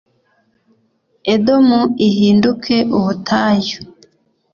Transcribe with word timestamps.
Edomu 1.33 1.79
ihinduke 2.07 2.75
ubutayu, 2.97 3.79